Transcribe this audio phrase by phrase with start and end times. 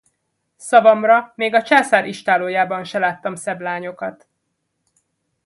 [0.55, 4.27] Szavamra, még a császár istállójában se láttam szebb lányokat!